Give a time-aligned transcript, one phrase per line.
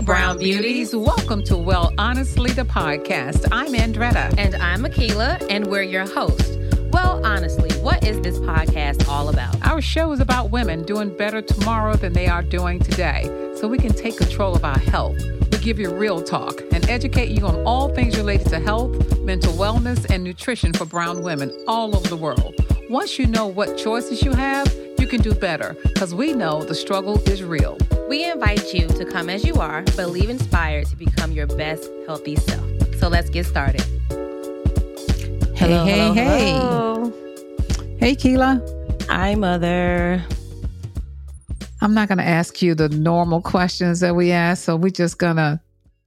[0.00, 0.96] Hey, Brown Beauties.
[0.96, 3.46] Welcome to Well Honestly, the podcast.
[3.52, 4.34] I'm Andretta.
[4.38, 6.56] And I'm Akila, and we're your hosts.
[6.90, 9.54] Well, honestly, what is this podcast all about?
[9.66, 13.24] Our show is about women doing better tomorrow than they are doing today
[13.56, 15.20] so we can take control of our health.
[15.52, 19.52] We give you real talk and educate you on all things related to health, mental
[19.52, 22.54] wellness, and nutrition for brown women all over the world.
[22.88, 24.66] Once you know what choices you have,
[25.00, 27.78] you can do better because we know the struggle is real.
[28.08, 31.88] We invite you to come as you are, but leave inspired to become your best
[32.06, 32.64] healthy self.
[32.98, 33.80] So let's get started.
[35.54, 36.52] Hey, hey, hello, hey.
[36.52, 37.12] hello.
[37.98, 38.62] Hey, Keela.
[39.08, 40.22] Hi, Mother.
[41.80, 45.18] I'm not going to ask you the normal questions that we ask, so we're just
[45.18, 45.62] gonna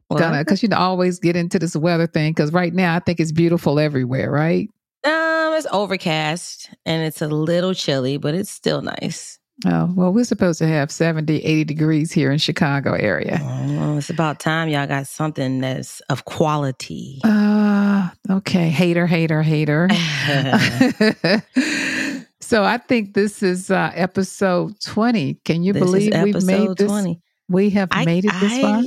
[0.10, 2.32] gonna because you always get into this weather thing.
[2.32, 4.70] Because right now, I think it's beautiful everywhere, right?
[5.06, 9.40] Um, it's overcast and it's a little chilly, but it's still nice.
[9.66, 13.40] Oh well, we're supposed to have 70, 80 degrees here in Chicago area.
[13.44, 17.20] Oh, it's about time y'all got something that's of quality.
[17.24, 19.88] Uh, okay, hater, hater, hater.
[22.42, 25.36] so I think this is uh, episode twenty.
[25.46, 26.88] Can you This believe we've made this?
[26.88, 27.22] 20.
[27.50, 28.82] We have I- made it this far.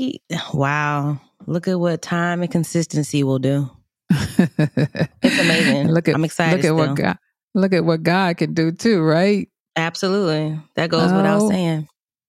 [0.52, 1.20] Wow.
[1.46, 3.70] Look at what time and consistency will do.
[5.22, 5.88] It's amazing.
[5.88, 6.76] look at I'm excited Look at still.
[6.76, 7.18] what God.
[7.54, 9.48] Look at what God can do too, right?
[9.76, 10.58] Absolutely.
[10.76, 11.50] That goes without Oh.
[11.50, 11.88] saying.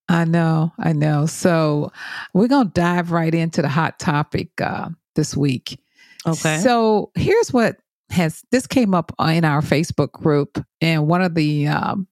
[0.09, 1.25] I know, I know.
[1.25, 1.91] So
[2.33, 5.79] we're gonna dive right into the hot topic uh, this week.
[6.25, 6.59] Okay.
[6.59, 7.77] So here's what
[8.09, 12.07] has this came up in our Facebook group, and one of the um,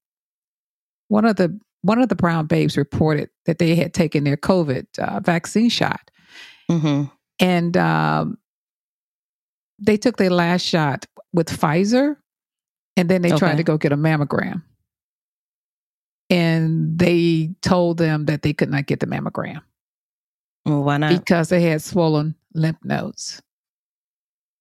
[1.08, 4.88] one of the one of the brown babes reported that they had taken their COVID
[5.00, 6.12] uh, vaccine shot,
[6.70, 7.04] hmm
[7.40, 8.38] and um,
[9.80, 12.16] they took their last shot with Pfizer,
[12.98, 14.62] and then they tried to go get a mammogram,
[16.30, 19.62] and they told them that they could not get the mammogram
[20.66, 21.12] Well, why not?
[21.12, 23.42] because they had swollen lymph nodes.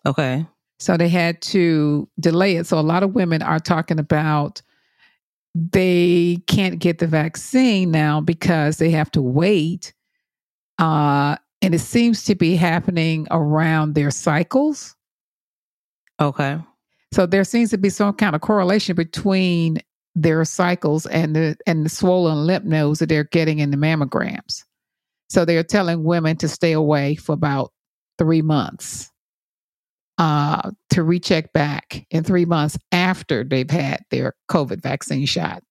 [0.06, 0.46] okay.
[0.80, 2.66] So they had to delay it.
[2.66, 4.60] So a lot of women are talking about
[5.54, 9.94] they can't get the vaccine now because they have to wait.
[10.80, 14.96] Uh, and it seems to be happening around their cycles.
[16.20, 16.58] Okay.
[17.12, 19.78] So there seems to be some kind of correlation between
[20.14, 24.64] their cycles and the and the swollen lymph nodes that they're getting in the mammograms.
[25.28, 27.72] So they're telling women to stay away for about
[28.18, 29.10] three months
[30.18, 35.62] uh, to recheck back in three months after they've had their COVID vaccine shot.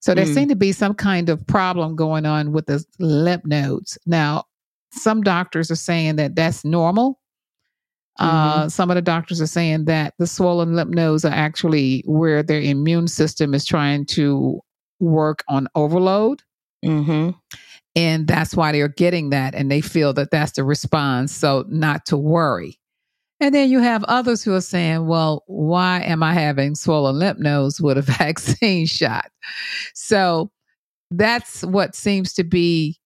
[0.00, 0.34] So there Mm.
[0.34, 3.98] seemed to be some kind of problem going on with the lymph nodes.
[4.06, 4.44] Now,
[4.92, 7.19] some doctors are saying that that's normal.
[8.20, 12.42] Uh, some of the doctors are saying that the swollen lymph nodes are actually where
[12.42, 14.60] their immune system is trying to
[15.00, 16.42] work on overload.
[16.84, 17.30] Hmm
[17.96, 22.06] and that's why they're getting that and they feel that that's the response so not
[22.06, 22.78] to worry.
[23.40, 27.38] And then you have others who are saying well why am i having swollen lymph
[27.38, 29.30] nodes with a vaccine shot?
[29.94, 30.50] So
[31.10, 32.98] that's what seems to be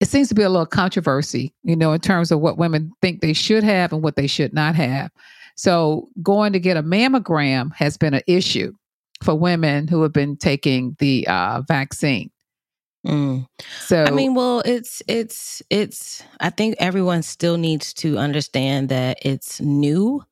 [0.00, 3.20] it seems to be a little controversy you know in terms of what women think
[3.20, 5.10] they should have and what they should not have
[5.56, 8.72] so going to get a mammogram has been an issue
[9.22, 12.30] for women who have been taking the uh, vaccine
[13.06, 13.46] Mm.
[13.80, 16.22] so I mean, well, it's it's it's.
[16.40, 20.24] I think everyone still needs to understand that it's new.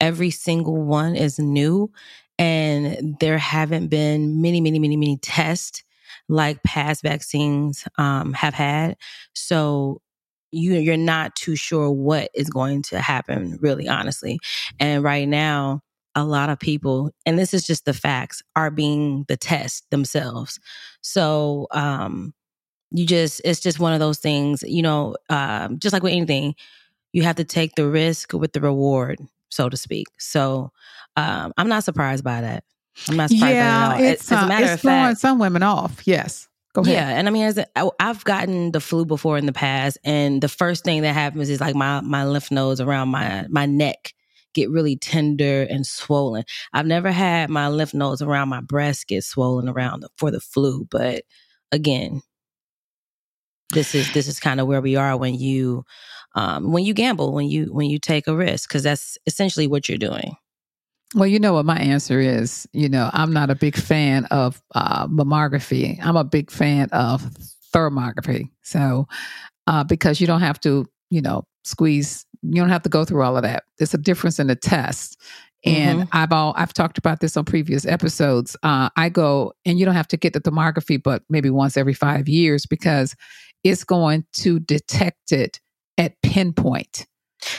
[0.00, 1.90] Every single one is new,
[2.38, 5.82] and there haven't been many, many, many, many tests
[6.30, 8.96] like past vaccines um, have had.
[9.34, 10.00] So
[10.52, 14.38] you you're not too sure what is going to happen, really, honestly.
[14.80, 15.82] And right now,
[16.14, 20.58] a lot of people, and this is just the facts, are being the test themselves.
[21.02, 22.34] So um
[22.92, 26.54] you just it's just one of those things, you know, um, just like with anything,
[27.12, 30.08] you have to take the risk with the reward, so to speak.
[30.18, 30.72] So
[31.16, 32.64] um I'm not surprised by that.
[33.08, 34.04] I'm not surprised yeah, at all.
[34.04, 36.06] it's, As a uh, matter it's of throwing fact, some women off.
[36.06, 36.94] Yes, go ahead.
[36.94, 37.66] yeah, and I mean, as a,
[37.98, 41.60] I've gotten the flu before in the past, and the first thing that happens is
[41.60, 44.12] like my my lymph nodes around my my neck
[44.52, 46.44] get really tender and swollen.
[46.72, 50.86] I've never had my lymph nodes around my breast get swollen around for the flu,
[50.90, 51.22] but
[51.72, 52.22] again,
[53.72, 55.84] this is this is kind of where we are when you
[56.34, 59.88] um, when you gamble, when you when you take a risk, because that's essentially what
[59.88, 60.36] you're doing.
[61.14, 62.68] Well, you know what my answer is.
[62.72, 65.98] You know, I'm not a big fan of uh, mammography.
[66.02, 67.22] I'm a big fan of
[67.74, 68.50] thermography.
[68.62, 69.08] So,
[69.66, 73.22] uh, because you don't have to, you know, squeeze, you don't have to go through
[73.22, 73.64] all of that.
[73.78, 75.20] There's a difference in the test.
[75.64, 76.08] And mm-hmm.
[76.16, 78.56] I've all I've talked about this on previous episodes.
[78.62, 81.92] Uh, I go and you don't have to get the thermography, but maybe once every
[81.92, 83.14] five years because
[83.62, 85.60] it's going to detect it
[85.98, 87.06] at pinpoint.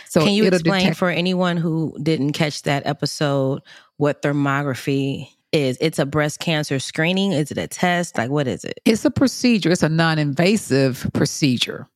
[0.07, 3.61] So can you explain detect- for anyone who didn't catch that episode
[3.97, 5.77] what thermography is?
[5.81, 7.31] It's a breast cancer screening.
[7.31, 8.17] Is it a test?
[8.17, 8.79] Like what is it?
[8.85, 9.71] It's a procedure.
[9.71, 11.87] It's a non-invasive procedure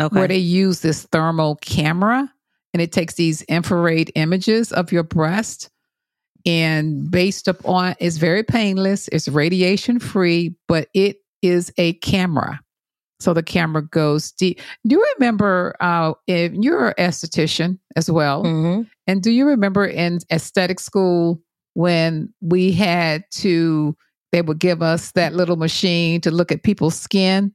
[0.00, 0.18] okay.
[0.18, 2.30] where they use this thermal camera
[2.72, 5.70] and it takes these infrared images of your breast
[6.44, 12.60] and based upon it's very painless it's radiation free but it is a camera
[13.24, 18.44] so the camera goes deep do you remember uh, if you're an esthetician as well
[18.44, 18.82] mm-hmm.
[19.06, 21.40] and do you remember in aesthetic school
[21.72, 23.96] when we had to
[24.32, 27.52] they would give us that little machine to look at people's skin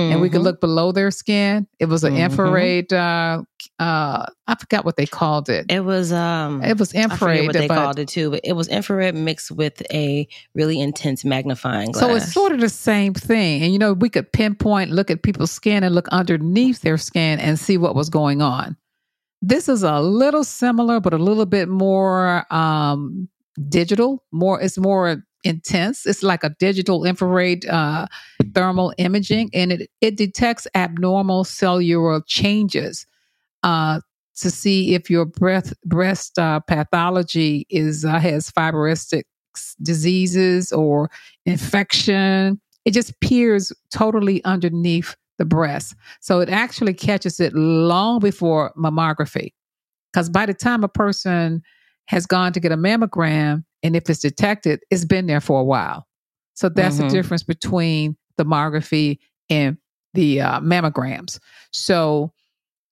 [0.00, 0.12] Mm-hmm.
[0.12, 0.44] and we could mm-hmm.
[0.44, 1.66] look below their skin.
[1.78, 2.22] It was an mm-hmm.
[2.22, 2.92] infrared.
[2.92, 3.42] Uh,
[3.78, 5.66] uh, I forgot what they called it.
[5.68, 7.46] It was um, it was infrared.
[7.46, 11.24] what they but, called it too, but it was infrared mixed with a really intense
[11.24, 12.04] magnifying glass.
[12.04, 13.62] So it's sort of the same thing.
[13.62, 17.38] And you know, we could pinpoint, look at people's skin, and look underneath their skin
[17.38, 18.76] and see what was going on.
[19.42, 23.28] This is a little similar, but a little bit more um,
[23.68, 24.24] digital.
[24.32, 26.06] More, it's more intense.
[26.06, 28.06] It's like a digital infrared uh,
[28.54, 33.06] thermal imaging, and it, it detects abnormal cellular changes
[33.62, 34.00] uh,
[34.36, 39.22] to see if your breath, breast uh, pathology is uh, has fibrotic
[39.82, 41.10] diseases or
[41.46, 42.60] infection.
[42.84, 45.94] It just peers totally underneath the breast.
[46.20, 49.52] So it actually catches it long before mammography.
[50.12, 51.62] Because by the time a person
[52.06, 55.64] has gone to get a mammogram, and if it's detected, it's been there for a
[55.64, 56.06] while.
[56.54, 57.08] So that's mm-hmm.
[57.08, 59.18] the difference between thermography
[59.48, 59.78] and
[60.14, 61.38] the uh, mammograms.
[61.72, 62.32] So,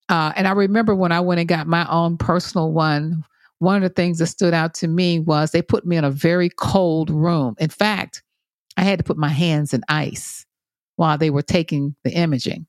[0.09, 3.23] uh, and I remember when I went and got my own personal one,
[3.59, 6.11] one of the things that stood out to me was they put me in a
[6.11, 7.55] very cold room.
[7.59, 8.23] In fact,
[8.77, 10.45] I had to put my hands in ice
[10.95, 12.65] while they were taking the imaging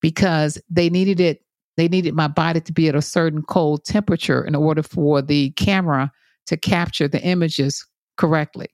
[0.00, 1.40] because they needed it.
[1.76, 5.50] They needed my body to be at a certain cold temperature in order for the
[5.52, 6.12] camera
[6.46, 7.86] to capture the images
[8.16, 8.68] correctly.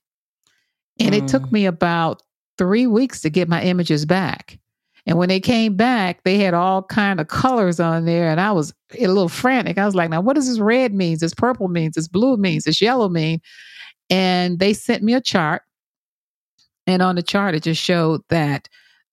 [0.99, 1.19] And mm.
[1.19, 1.53] it took mm.
[1.53, 2.23] me about
[2.59, 4.59] three weeks to get my images back.
[5.07, 8.53] And when they came back, they had all kind of colors on there, and I
[8.53, 9.79] was a little frantic.
[9.79, 11.21] I was like, "Now, what does this red means?
[11.21, 11.95] This purple means?
[11.95, 12.65] This blue means?
[12.65, 13.41] This yellow mean?"
[14.11, 15.63] And they sent me a chart,
[16.87, 18.69] and on the chart, it just showed that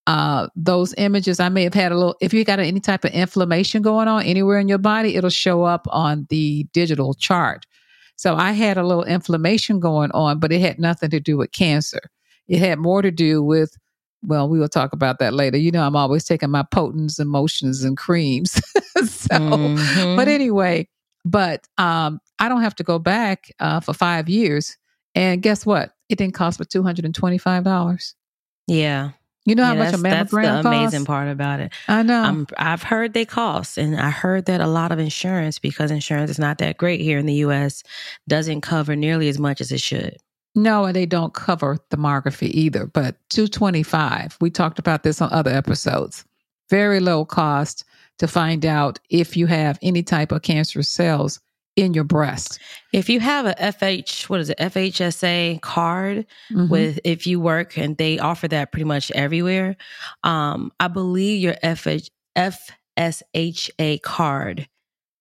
[0.08, 2.16] uh, those images I may have had a little.
[2.22, 5.64] If you got any type of inflammation going on anywhere in your body, it'll show
[5.64, 7.66] up on the digital chart.
[8.18, 11.52] So I had a little inflammation going on, but it had nothing to do with
[11.52, 12.02] cancer.
[12.48, 13.78] It had more to do with,
[14.24, 15.58] well, we will talk about that later.
[15.58, 18.52] You know, I'm always taking my potents and motions and creams.
[18.96, 20.16] so, mm-hmm.
[20.16, 20.90] but anyway,
[21.26, 24.78] but um, I don't have to go back uh, for five years.
[25.14, 25.92] And guess what?
[26.10, 28.14] It didn't cost but $225.
[28.68, 29.12] Yeah.
[29.48, 31.06] You know yeah, how much a mammogram That's the amazing costs?
[31.06, 31.72] part about it.
[31.88, 32.46] I know.
[32.58, 36.30] i have heard they cost, and I heard that a lot of insurance, because insurance
[36.30, 37.82] is not that great here in the U.S.,
[38.28, 40.18] doesn't cover nearly as much as it should.
[40.54, 42.88] No, and they don't cover thermography either.
[42.88, 44.36] But two twenty five.
[44.42, 46.26] We talked about this on other episodes.
[46.70, 47.86] Very low cost
[48.20, 51.40] to find out if you have any type of cancerous cells
[51.78, 52.60] in your breast.
[52.92, 56.68] If you have a FH, what is it, FHSA card mm-hmm.
[56.68, 59.78] with if you work and they offer that pretty much everywhere,
[60.24, 64.68] um, I believe your FH, FSHA card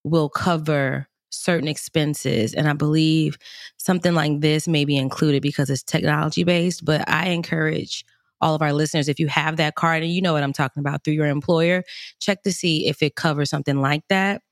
[0.03, 2.55] will cover certain expenses.
[2.55, 3.37] And I believe
[3.77, 6.87] something like this may be included because it's technology based.
[6.87, 8.03] But I encourage
[8.41, 10.81] all of our listeners, if you have that card and you know what I'm talking
[10.81, 11.85] about through your employer,
[12.19, 14.43] check to see if it covers something like that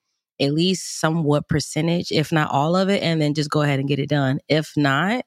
[0.41, 3.89] at least somewhat percentage, if not all of it, and then just go ahead and
[3.89, 4.41] get it done.
[4.49, 5.25] If not,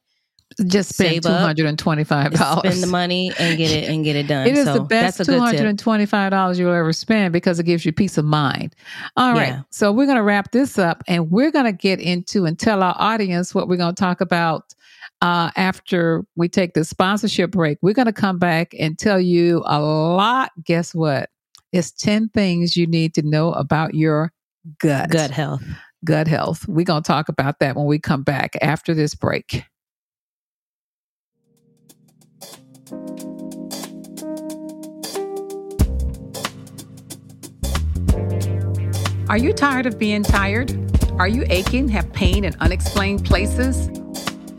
[0.66, 2.62] just spend two hundred and twenty five dollars.
[2.62, 4.48] Spend the money and get it and get it done.
[4.48, 7.60] It is so the best two hundred and twenty five dollars you'll ever spend because
[7.60, 8.76] it gives you peace of mind.
[9.18, 9.62] All right, yeah.
[9.70, 12.82] so we're going to wrap this up and we're going to get into and tell
[12.82, 14.74] our audience what we're going to talk about
[15.22, 17.78] uh, after we take the sponsorship break.
[17.82, 20.52] We're going to come back and tell you a lot.
[20.64, 21.30] Guess what?
[21.72, 24.32] It's ten things you need to know about your
[24.80, 25.10] gut.
[25.10, 25.64] Gut health.
[26.06, 26.68] Gut health.
[26.68, 29.64] We're going to talk about that when we come back after this break.
[39.30, 40.72] Are you tired of being tired?
[41.20, 43.90] Are you aching, have pain in unexplained places?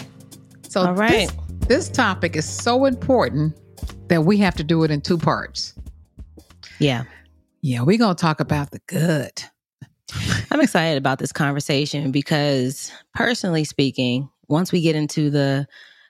[0.68, 1.10] So All right.
[1.10, 1.32] this,
[1.68, 3.58] this topic is so important
[4.08, 5.72] that we have to do it in two parts.
[6.78, 7.04] Yeah.
[7.62, 9.42] Yeah, we're going to talk about the good.
[10.50, 15.66] I'm excited about this conversation because personally speaking, once we get into the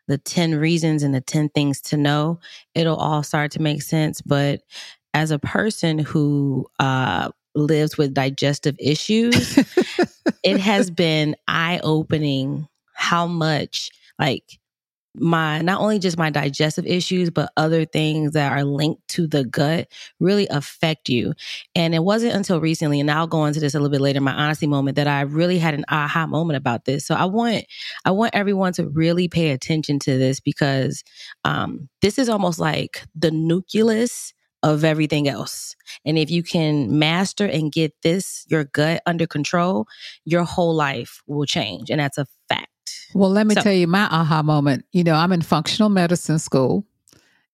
[0.08, 2.40] the 10 reasons and the 10 things to know,
[2.74, 4.60] it'll all start to make sense, but
[5.14, 9.58] as a person who uh lives with digestive issues,
[10.44, 14.59] it has been eye-opening how much like
[15.20, 19.44] my not only just my digestive issues but other things that are linked to the
[19.44, 21.32] gut really affect you
[21.74, 24.32] and it wasn't until recently and i'll go into this a little bit later my
[24.32, 27.64] honesty moment that i really had an aha moment about this so i want
[28.04, 31.04] i want everyone to really pay attention to this because
[31.44, 35.74] um, this is almost like the nucleus of everything else.
[36.04, 39.86] And if you can master and get this, your gut under control,
[40.24, 41.90] your whole life will change.
[41.90, 42.59] And that's a fact.
[43.14, 44.84] Well, let me So- tell you my aha moment.
[44.92, 46.84] You know, I'm in functional medicine school,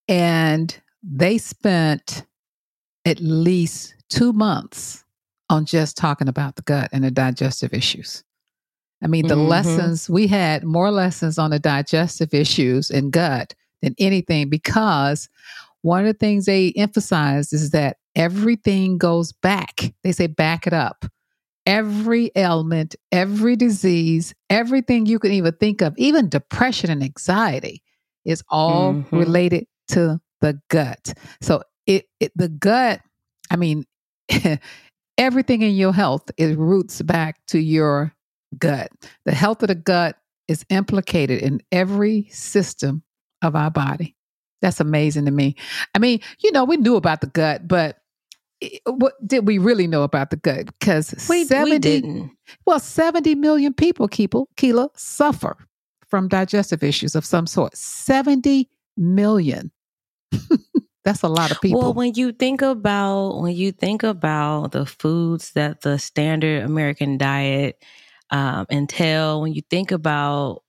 [0.08, 2.24] and they spent
[3.04, 5.04] at least two months
[5.48, 8.24] on just talking about the gut and the digestive issues.
[9.02, 9.48] I mean, the Mhm.
[9.48, 15.28] lessons we had more lessons on the digestive issues and gut than anything because
[15.82, 19.94] one of the things they emphasize is that everything goes back.
[20.02, 21.04] They say back it up
[21.66, 27.82] every ailment, every disease, everything you can even think of, even depression and anxiety,
[28.24, 29.12] is all Mhm.
[29.12, 31.14] related to the gut.
[31.40, 33.00] So it, it the gut,
[33.50, 33.84] I mean,
[35.18, 38.12] everything in your health is roots back to your
[38.58, 38.90] gut.
[39.24, 40.16] The health of the gut
[40.48, 43.02] is implicated in every system
[43.42, 44.14] of our body.
[44.62, 45.56] That's amazing to me.
[45.94, 47.98] I mean, you know, we knew about the gut, but
[48.86, 50.66] what did we really know about the gut?
[50.78, 52.30] Because We, 70, we didn't.
[52.64, 55.56] well, 70 million people, Keeple, Keela, suffer
[56.08, 57.76] from digestive issues of some sort.
[57.76, 59.70] 70 million.
[61.04, 61.80] That's a lot of people.
[61.80, 67.16] Well, when you think about when you think about the foods that the standard American
[67.16, 67.80] diet
[68.30, 70.64] um, entail, when you think about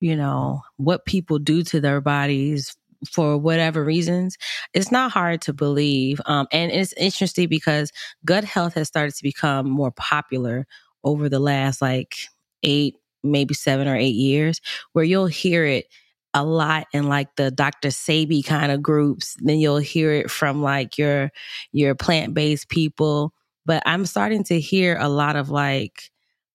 [0.00, 4.36] you know what people do to their bodies for whatever reasons,
[4.72, 6.20] it's not hard to believe.
[6.26, 7.92] Um, and it's interesting because
[8.24, 10.66] gut health has started to become more popular
[11.04, 12.16] over the last like
[12.62, 14.60] eight, maybe seven or eight years,
[14.92, 15.86] where you'll hear it
[16.34, 17.88] a lot in like the Dr.
[17.88, 19.36] Sebi kind of groups.
[19.40, 21.30] Then you'll hear it from like your
[21.72, 23.32] your plant based people.
[23.66, 26.10] But I'm starting to hear a lot of like,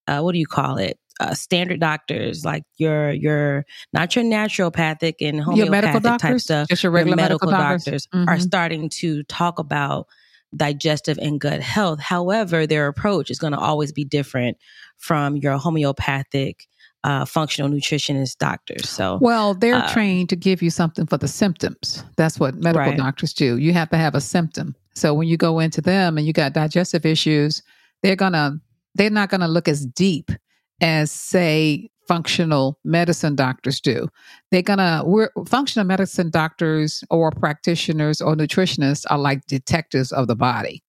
[0.07, 0.99] uh, what do you call it?
[1.21, 6.43] Uh, standard doctors, like your your not your naturopathic and your homeopathic medical type doctors,
[6.43, 6.69] stuff.
[6.69, 8.41] just your Your regular medical, doctors, doctors are Mhm.
[8.41, 10.07] starting to talk about
[10.55, 11.99] digestive and gut health.
[11.99, 14.55] However, their approach is going to always be different
[14.97, 16.67] from your homeopathic,
[17.03, 18.87] uh, functional nutritionist doctors.
[18.89, 22.03] So, Well, they're Uh, trained to give you something for the symptoms.
[22.15, 22.97] That's what medical Right.
[22.97, 23.57] doctors do.
[23.57, 24.73] You have to have a symptom.
[24.95, 27.61] So when you go into them and you got digestive issues,
[28.03, 28.59] they're gonna
[28.95, 30.31] they're not gonna look as deep
[30.81, 34.07] as say functional medicine doctors do.
[34.51, 40.35] They're gonna we're functional medicine doctors or practitioners or nutritionists are like detectives of the
[40.35, 40.83] body.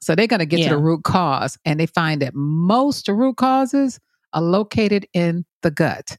[0.00, 3.98] So they're gonna get to the root cause and they find that most root causes
[4.32, 6.16] are located in the gut.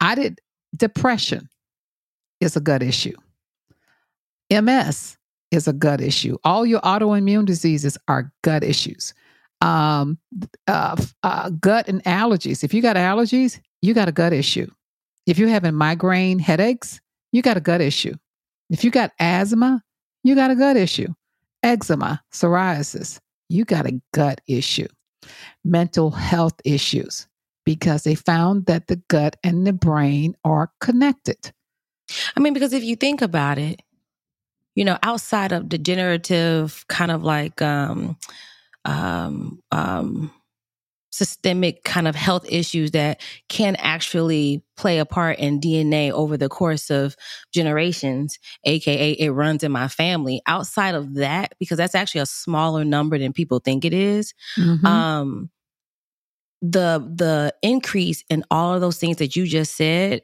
[0.00, 0.40] I did
[0.76, 1.48] depression
[2.40, 3.16] is a gut issue.
[4.50, 5.16] MS
[5.50, 6.36] is a gut issue.
[6.44, 9.14] All your autoimmune diseases are gut issues.
[9.66, 10.18] Um,
[10.68, 12.62] uh, uh, gut and allergies.
[12.62, 14.70] If you got allergies, you got a gut issue.
[15.26, 17.00] If you're having migraine headaches,
[17.32, 18.14] you got a gut issue.
[18.70, 19.82] If you got asthma,
[20.22, 21.08] you got a gut issue.
[21.64, 23.18] Eczema, psoriasis,
[23.48, 24.86] you got a gut issue.
[25.64, 27.26] Mental health issues,
[27.64, 31.52] because they found that the gut and the brain are connected.
[32.36, 33.82] I mean, because if you think about it,
[34.76, 38.16] you know, outside of degenerative kind of like um,
[38.86, 40.30] um, um,
[41.10, 46.48] systemic kind of health issues that can actually play a part in DNA over the
[46.48, 47.16] course of
[47.54, 50.42] generations, aka it runs in my family.
[50.46, 54.84] Outside of that, because that's actually a smaller number than people think it is, Mhm.
[54.86, 55.50] um
[56.62, 60.22] the the increase in all of those things that you just said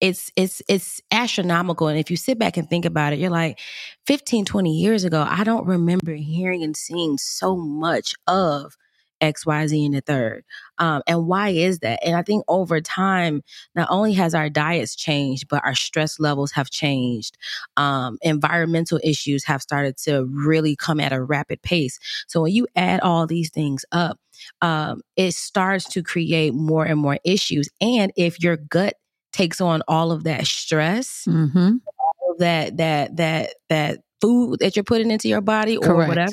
[0.00, 3.58] it's it's it's astronomical and if you sit back and think about it you're like
[4.06, 8.76] 15 20 years ago i don't remember hearing and seeing so much of
[9.20, 10.44] X, Y, Z, and the third.
[10.78, 12.00] Um, and why is that?
[12.04, 13.42] And I think over time,
[13.74, 17.36] not only has our diets changed, but our stress levels have changed.
[17.76, 21.98] Um, environmental issues have started to really come at a rapid pace.
[22.28, 24.18] So when you add all these things up,
[24.62, 27.68] um, it starts to create more and more issues.
[27.80, 28.94] And if your gut
[29.32, 31.76] takes on all of that stress, mm-hmm.
[31.98, 36.08] all of that that that that food that you're putting into your body or Correct.
[36.08, 36.32] whatever,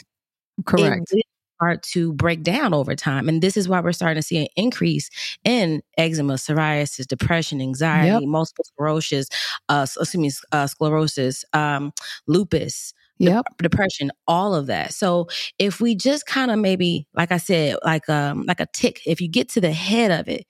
[0.65, 1.07] Correct.
[1.11, 1.25] It
[1.55, 3.29] start to break down over time.
[3.29, 5.09] And this is why we're starting to see an increase
[5.43, 8.23] in eczema, psoriasis, depression, anxiety, yep.
[8.23, 9.29] multiple sclerosis,
[9.69, 11.93] uh, excuse me, uh, sclerosis, um,
[12.27, 13.45] lupus, yep.
[13.57, 14.93] de- depression, all of that.
[14.93, 19.01] So if we just kind of maybe, like I said, like um, like a tick,
[19.05, 20.45] if you get to the head of it,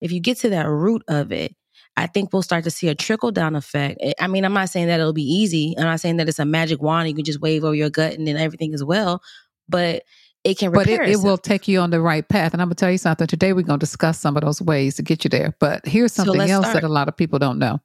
[0.00, 1.54] if you get to that root of it,
[1.96, 3.98] I think we'll start to see a trickle down effect.
[4.00, 5.74] Eh, I mean, I'm not saying that it'll be easy.
[5.76, 8.14] I'm not saying that it's a magic wand you can just wave over your gut
[8.14, 9.22] and then everything is well,
[9.68, 10.02] but
[10.44, 12.74] it can but it, it, will take you on the right path and i'm going
[12.74, 15.24] to tell you something today we're going to discuss some of those ways to get
[15.24, 16.82] you there but here's something so else start.
[16.82, 17.78] that a lot of people don't know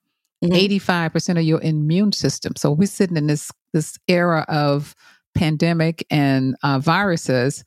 [0.44, 0.54] mm-hmm.
[0.54, 4.96] 85% of your immune system so we're sitting in this this era of
[5.36, 7.64] pandemic and uh, viruses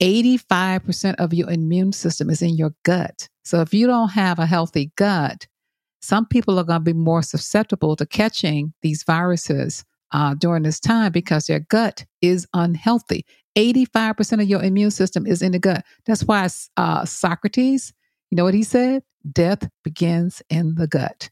[0.00, 4.46] 85% of your immune system is in your gut so if you don't have a
[4.46, 5.46] healthy gut
[6.00, 10.80] some people are going to be more susceptible to catching these viruses uh, during this
[10.80, 13.24] time because their gut is unhealthy.
[13.56, 15.84] 85% of your immune system is in the gut.
[16.04, 17.92] That's why uh, Socrates,
[18.30, 19.02] you know what he said?
[19.32, 21.30] Death begins in the gut.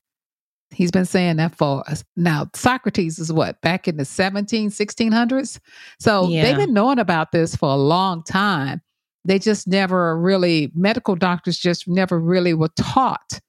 [0.70, 2.02] He's been saying that for us.
[2.16, 5.60] Now, Socrates is what, back in the 17, 1600s?
[6.00, 6.42] So yeah.
[6.42, 8.80] they've been knowing about this for a long time.
[9.24, 13.40] They just never really, medical doctors just never really were taught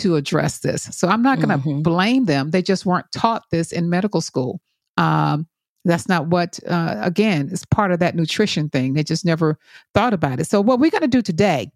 [0.00, 0.82] to address this.
[0.90, 1.82] So I'm not going to mm-hmm.
[1.82, 2.50] blame them.
[2.50, 4.60] They just weren't taught this in medical school.
[4.96, 5.46] Um,
[5.84, 8.92] that's not what, uh, again, it's part of that nutrition thing.
[8.92, 9.58] They just never
[9.94, 10.46] thought about it.
[10.46, 11.70] So, what we're going to do today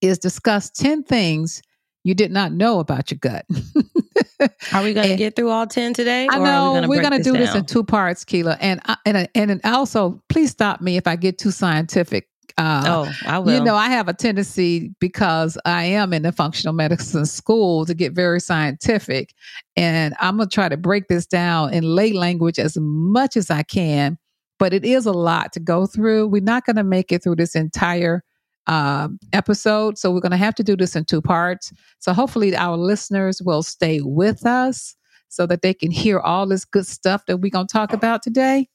[0.00, 1.60] is discuss 10 things
[2.04, 3.44] you did not know about your gut.
[4.72, 6.28] are we going to get through all 10 today?
[6.30, 7.42] I know we are going to do down?
[7.42, 8.56] this in two parts, Keela.
[8.60, 13.38] And, and, and also, please stop me if I get too scientific uh, oh, I
[13.38, 13.54] will.
[13.54, 17.94] You know, I have a tendency because I am in the functional medicine school to
[17.94, 19.32] get very scientific.
[19.76, 23.48] And I'm going to try to break this down in lay language as much as
[23.48, 24.18] I can.
[24.58, 26.26] But it is a lot to go through.
[26.26, 28.24] We're not going to make it through this entire
[28.66, 29.96] uh, episode.
[29.96, 31.72] So we're going to have to do this in two parts.
[32.00, 34.96] So hopefully our listeners will stay with us
[35.28, 38.20] so that they can hear all this good stuff that we're going to talk about
[38.20, 38.68] today.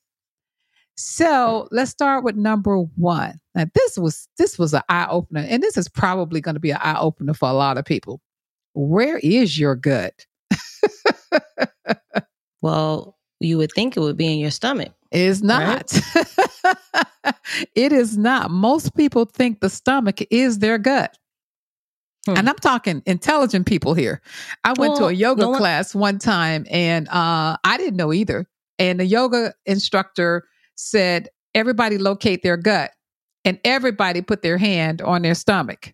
[0.96, 3.42] So let's start with number one.
[3.56, 6.72] Now this was this was an eye opener, and this is probably going to be
[6.72, 8.22] an eye opener for a lot of people.
[8.74, 10.26] Where is your gut?
[12.62, 14.94] well, you would think it would be in your stomach.
[15.12, 15.92] It's not.
[15.94, 17.36] Right?
[17.76, 18.50] it is not.
[18.50, 21.16] Most people think the stomach is their gut.
[22.26, 22.38] Hmm.
[22.38, 24.22] And I'm talking intelligent people here.
[24.64, 27.98] I went well, to a yoga no one- class one time and uh, I didn't
[27.98, 28.48] know either.
[28.80, 32.92] And the yoga instructor said, everybody locate their gut.
[33.46, 35.94] And everybody put their hand on their stomach.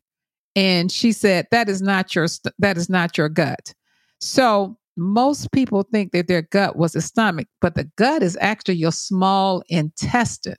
[0.56, 3.74] And she said, that is not your, st- that is not your gut.
[4.20, 8.76] So most people think that their gut was the stomach, but the gut is actually
[8.76, 10.56] your small intestine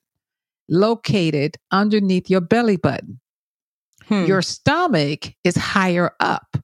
[0.68, 3.20] located underneath your belly button.
[4.06, 4.24] Hmm.
[4.24, 6.56] Your stomach is higher up.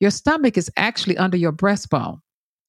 [0.00, 2.20] Your stomach is actually under your breastbone.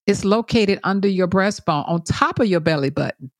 [0.06, 3.30] It's located under your breastbone on top of your belly button.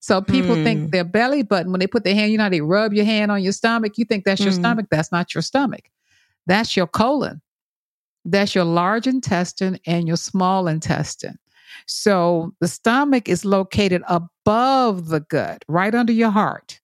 [0.00, 0.64] So people hmm.
[0.64, 3.32] think their belly button, when they put their hand, you know, they rub your hand
[3.32, 4.60] on your stomach, you think that's your hmm.
[4.60, 4.86] stomach.
[4.90, 5.90] That's not your stomach.
[6.46, 7.40] That's your colon.
[8.24, 11.38] That's your large intestine and your small intestine.
[11.86, 16.80] So the stomach is located above the gut, right under your heart,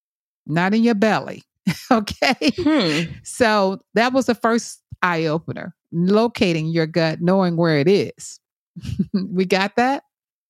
[0.47, 1.43] not in your belly.
[1.91, 2.53] okay.
[2.59, 3.13] Hmm.
[3.23, 8.41] So that was the first eye opener, locating your gut, knowing where it is.
[9.13, 10.05] we got that?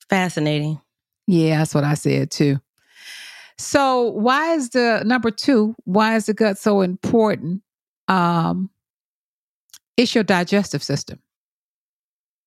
[0.08, 0.80] Fascinating.
[1.26, 2.58] Yeah, that's what I said too.
[3.56, 5.74] So, why is the number two?
[5.84, 7.62] Why is the gut so important?
[8.08, 8.70] Um,
[9.96, 11.20] it's your digestive system.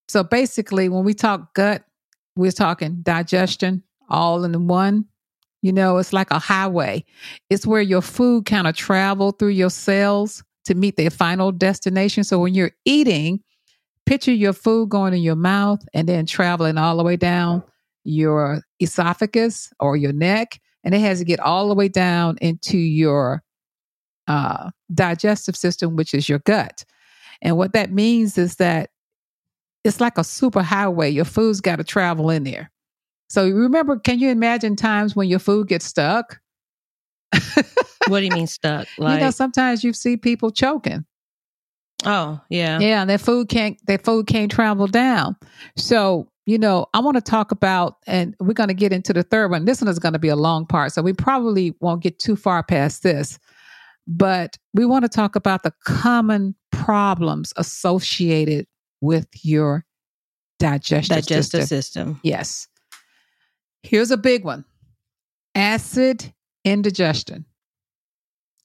[0.10, 1.84] So, basically, when we talk gut,
[2.36, 5.06] we're talking digestion all in one.
[5.62, 7.04] You know, it's like a highway.
[7.50, 12.26] It's where your food kind of travel through your cells to meet their final destination.
[12.26, 13.40] So, when you're eating,
[14.06, 17.64] picture your food going in your mouth and then traveling all the way down
[18.08, 22.78] your esophagus or your neck, and it has to get all the way down into
[22.78, 23.44] your
[24.28, 26.86] uh, digestive system, which is your gut.
[27.42, 28.90] And what that means is that
[29.84, 31.10] it's like a super highway.
[31.10, 32.72] Your food's got to travel in there.
[33.30, 36.40] So remember, can you imagine times when your food gets stuck?
[38.08, 38.88] what do you mean stuck?
[38.98, 41.06] Like, you know, sometimes you see people choking.
[42.06, 45.36] Oh yeah, Yeah, and their food can't their food can't travel down.
[45.76, 49.24] So, you know, I want to talk about and we're going to get into the
[49.24, 49.66] third one.
[49.66, 52.36] This one is going to be a long part, so we probably won't get too
[52.36, 53.40] far past this.
[54.08, 58.66] But we want to talk about the common problems associated
[59.02, 59.86] with your
[60.60, 61.68] digestive, digestive system.
[61.68, 62.20] system.
[62.24, 62.68] Yes.
[63.84, 64.66] Here's a big one.
[65.56, 66.34] Acid
[66.64, 67.46] indigestion.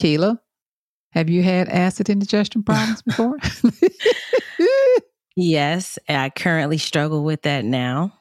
[0.00, 0.40] Keela,
[1.12, 3.38] have you had acid indigestion problems before?
[5.36, 8.12] Yes, I currently struggle with that now.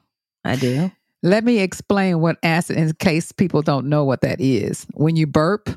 [0.46, 0.92] I do.
[1.24, 4.88] Let me explain what acid in case people don't know what that is.
[4.94, 5.70] When you burp,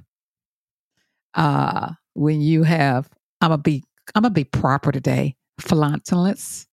[1.35, 3.09] uh, when you have
[3.41, 5.37] I'm gonna be I'm gonna be proper today.
[5.61, 6.67] Flatulence.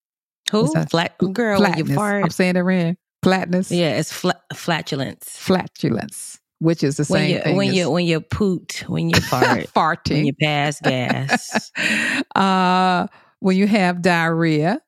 [0.51, 0.71] Who?
[0.73, 1.95] That- Flat girl Flatness.
[1.95, 2.23] fart.
[2.23, 2.95] I'm saying it right.
[3.23, 3.71] Flatness.
[3.71, 5.37] Yeah, it's fla- flatulence.
[5.37, 9.09] Flatulence, which is the When same you thing when as you when you poot, when
[9.09, 9.67] you fart,
[10.11, 10.25] when farting.
[10.27, 11.71] you pass gas.
[12.35, 13.07] uh,
[13.39, 14.79] when you have diarrhea,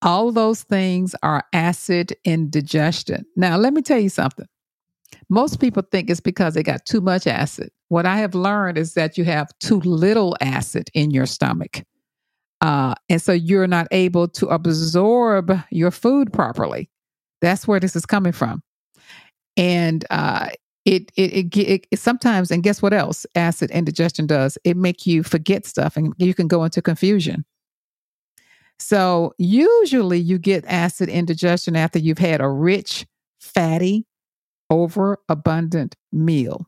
[0.00, 3.26] all those things are acid indigestion.
[3.36, 4.46] Now, let me tell you something.
[5.28, 7.70] Most people think it's because they got too much acid.
[7.88, 11.82] What I have learned is that you have too little acid in your stomach.
[12.62, 16.88] Uh, and so you're not able to absorb your food properly.
[17.42, 18.62] That's where this is coming from.
[19.58, 20.48] And uh,
[20.84, 24.56] it, it, it, it, sometimes, and guess what else acid indigestion does?
[24.64, 27.44] It make you forget stuff and you can go into confusion.
[28.78, 33.04] So usually you get acid indigestion after you've had a rich,
[33.40, 34.06] fatty,
[34.70, 36.64] overabundant meal.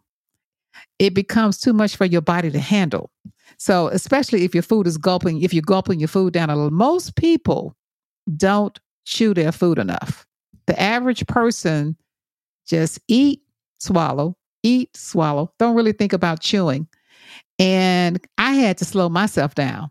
[0.98, 3.11] It becomes too much for your body to handle.
[3.59, 6.70] So especially if your food is gulping, if you're gulping your food down, a little,
[6.70, 7.76] most people
[8.37, 10.26] don't chew their food enough.
[10.66, 11.96] The average person
[12.70, 13.42] just eat,
[13.78, 16.87] swallow, eat, swallow, don't really think about chewing.
[17.59, 19.90] And I had to slow myself down.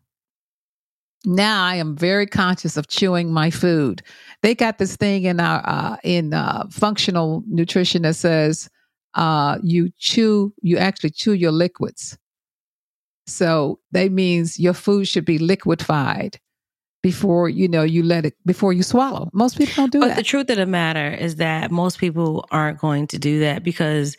[1.26, 4.02] Now I am very conscious of chewing my food.
[4.42, 8.70] They got this thing in our uh, in uh, functional nutrition that says
[9.16, 12.18] uh, you chew, you actually chew your liquids.
[13.28, 16.40] So that means your food should be liquefied
[17.02, 19.30] before you know you let it before you swallow.
[19.34, 20.16] Most people don't do But that.
[20.16, 23.64] But the truth of the matter is that most people aren't going to do that
[23.64, 24.16] because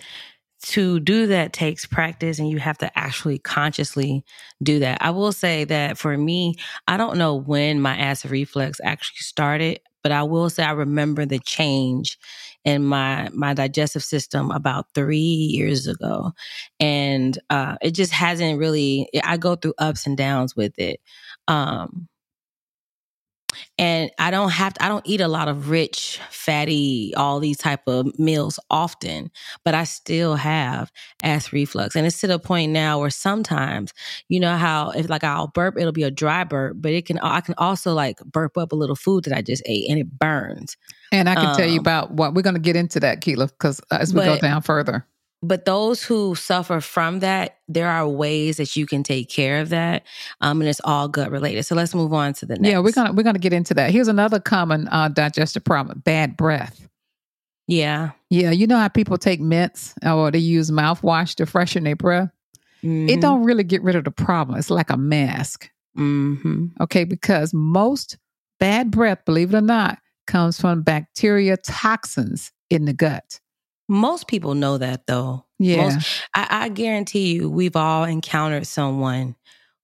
[0.62, 4.24] to do that takes practice and you have to actually consciously
[4.62, 4.98] do that.
[5.00, 6.54] I will say that for me,
[6.86, 11.24] I don't know when my acid reflux actually started, but I will say I remember
[11.24, 12.18] the change
[12.64, 16.32] in my my digestive system about 3 years ago.
[16.78, 21.00] And uh it just hasn't really I go through ups and downs with it.
[21.48, 22.08] Um
[23.80, 27.56] and I don't have to, I don't eat a lot of rich, fatty, all these
[27.56, 29.30] type of meals often,
[29.64, 31.96] but I still have acid reflux.
[31.96, 33.94] And it's to the point now where sometimes,
[34.28, 37.18] you know how if like I'll burp, it'll be a dry burp, but it can
[37.20, 40.18] I can also like burp up a little food that I just ate and it
[40.18, 40.76] burns.
[41.10, 43.46] and I can tell you um, about what we're going to get into that, Keela,
[43.46, 45.06] because as we go down further.
[45.42, 49.70] But those who suffer from that, there are ways that you can take care of
[49.70, 50.02] that.
[50.42, 51.62] Um, and it's all gut related.
[51.64, 52.70] So let's move on to the next.
[52.70, 53.90] Yeah, we're gonna we're gonna get into that.
[53.90, 56.86] Here's another common uh, digestive problem: bad breath.
[57.66, 58.10] Yeah.
[58.30, 62.30] Yeah, you know how people take mints or they use mouthwash to freshen their breath.
[62.82, 63.20] It Mhm.
[63.20, 64.58] don't really get rid of the problem.
[64.58, 65.70] It's like a mask.
[65.96, 66.70] Mhm.
[66.80, 68.18] Okay, because most
[68.58, 73.40] bad breath, believe it or not, comes from bacteria toxins in the gut.
[73.90, 75.44] Most people know that though.
[75.58, 75.76] Yeah.
[75.82, 79.34] Most, I, I guarantee you, we've all encountered someone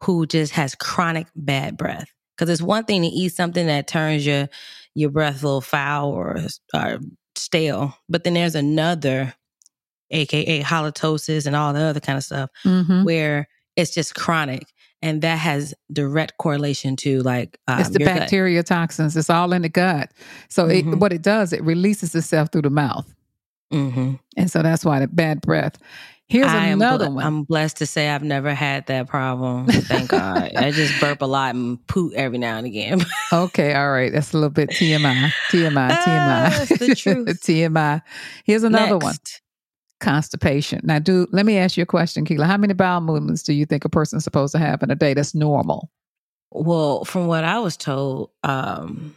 [0.05, 2.09] who just has chronic bad breath.
[2.37, 4.49] Because it's one thing to eat something that turns your
[4.95, 6.39] your breath a little foul or,
[6.75, 6.99] or
[7.35, 9.35] stale, but then there's another,
[10.11, 13.05] aka halitosis and all the other kind of stuff, Mhm.
[13.05, 14.67] where it's just chronic,
[15.03, 18.19] and that has direct correlation to like um, it's the your gut.
[18.21, 19.17] bacteria toxins.
[19.17, 20.13] It's all in the gut.
[20.49, 21.01] So it, Mhm.
[21.01, 23.13] what it does, it releases itself through the mouth,
[23.73, 24.19] Mhm.
[24.37, 25.77] and so that's why the bad breath.
[26.29, 27.25] Here's I another ble- one.
[27.25, 29.67] I'm blessed to say I've never had that problem.
[29.69, 30.51] Thank God.
[30.57, 33.05] I just burp a lot and poot every now and again.
[33.33, 34.13] Okay, all right.
[34.13, 35.33] That's a little bit TMI.
[35.53, 36.71] TMI, TMI.
[36.71, 37.29] It's the truth.
[37.43, 38.03] TMI.
[38.45, 39.15] Here's another one.
[40.01, 40.81] Constipation.
[40.83, 42.45] Now, do let me ask you a question, Keela.
[42.45, 45.15] How many bowel movements do you think a person's supposed to have in a day
[45.15, 45.91] that's normal?
[46.51, 49.15] Well, from what I was told, um,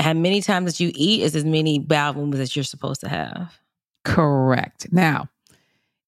[0.00, 3.08] how many times that you eat is as many bowel movements that you're supposed to
[3.08, 3.58] have.
[4.04, 4.88] Correct.
[4.92, 5.28] Now,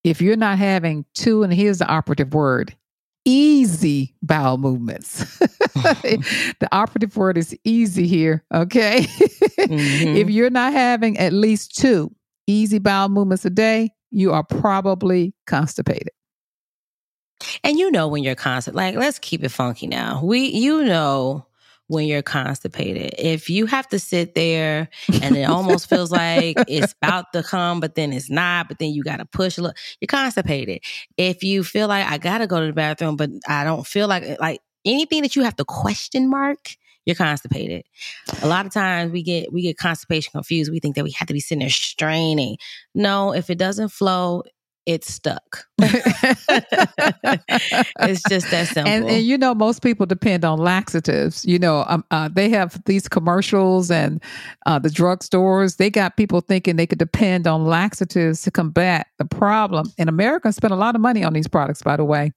[0.04, 2.74] if you're not having two, and here's the operative word
[3.24, 5.38] easy bowel movements.
[5.38, 8.44] the operative word is easy here.
[8.52, 9.06] Okay.
[9.58, 10.16] Mhm.
[10.16, 12.12] If you're not having at least two
[12.48, 16.10] easy bowel movements a day, you are probably constipated.
[17.62, 20.20] And you know when you're constipated, like let's keep it funky now.
[20.24, 21.46] We, you know,
[21.88, 23.14] when you're constipated.
[23.18, 24.88] If you have to sit there
[25.22, 28.90] and it almost feels like it's about to come, but then it's not, but then
[28.90, 30.82] you got to push a little, you're constipated.
[31.16, 34.08] If you feel like I got to go to the bathroom, but I don't feel
[34.08, 37.84] like, like anything that you have to question mark, you're constipated.
[38.42, 40.70] A lot of times we get we get constipation confused.
[40.70, 42.58] We think that we have to be sitting there straining.
[42.94, 44.44] No, if it doesn't flow,
[44.86, 45.66] it's stuck.
[45.78, 46.42] it's
[48.28, 48.92] just that simple.
[48.92, 51.44] And, and, you know, most people depend on laxatives.
[51.44, 54.22] You know, um, uh, they have these commercials and
[54.66, 55.76] uh, the drugstores.
[55.76, 59.86] They got people thinking they could depend on laxatives to combat the problem.
[59.98, 62.32] And Americans spend a lot of money on these products, by the way.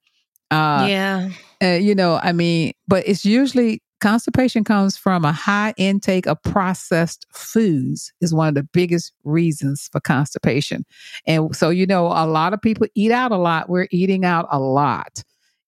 [0.50, 1.30] Uh, yeah.
[1.62, 6.42] Uh, you know, I mean, but it's usually constipation comes from a high intake of
[6.42, 10.84] processed foods is one of the biggest reasons for constipation.
[11.26, 13.68] And so you know a lot of people eat out a lot.
[13.68, 15.22] We're eating out a lot.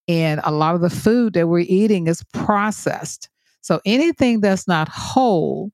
[0.07, 3.29] And a lot of the food that we're eating is processed.
[3.61, 5.71] So anything that's not whole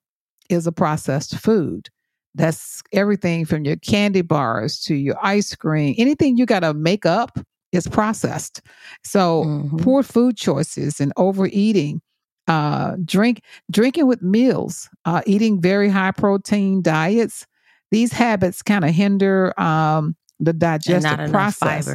[0.50, 1.88] is a processed food.
[2.34, 5.94] That's everything from your candy bars to your ice cream.
[5.98, 7.38] Anything you got to make up
[7.70, 8.60] is processed.
[9.04, 9.76] So mm-hmm.
[9.78, 12.00] poor food choices and overeating
[12.46, 17.46] uh, drink drinking with meals, uh, eating very high protein diets.
[17.90, 21.88] These habits kind of hinder um, the digestive process.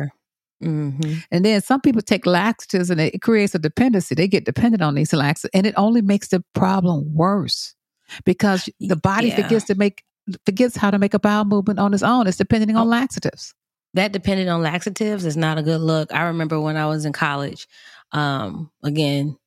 [0.64, 1.20] Mm-hmm.
[1.32, 4.16] And then some people take laxatives and it creates a dependency.
[4.16, 7.76] They get dependent on these laxatives, and it only makes the problem worse
[8.26, 9.42] because the body yeah.
[9.42, 10.04] forgets to make
[10.46, 12.28] forgets how to make a bowel movement on its own.
[12.28, 12.90] It's depending on oh.
[12.90, 13.54] laxatives.
[13.96, 16.14] That dependent on laxatives is not a good look.
[16.14, 17.68] I remember when I was in college.
[18.12, 19.38] Um, again,